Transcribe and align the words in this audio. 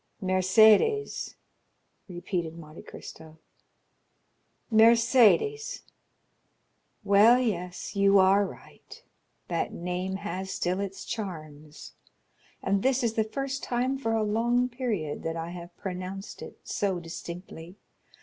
"Mercédès!" 0.19 1.35
repeated 2.09 2.57
Monte 2.57 2.81
Cristo; 2.81 3.37
"Mercédès! 4.73 5.81
Well 7.03 7.37
yes, 7.37 7.95
you 7.95 8.17
are 8.17 8.43
right; 8.43 9.03
that 9.47 9.71
name 9.71 10.15
has 10.15 10.49
still 10.49 10.79
its 10.79 11.05
charms, 11.05 11.93
and 12.63 12.81
this 12.81 13.03
is 13.03 13.13
the 13.13 13.23
first 13.23 13.61
time 13.61 13.95
for 13.99 14.13
a 14.13 14.23
long 14.23 14.69
period 14.69 15.21
that 15.21 15.37
I 15.37 15.51
have 15.51 15.77
pronounced 15.77 16.41
it 16.41 16.57
so 16.63 16.99
distinctly. 16.99 17.77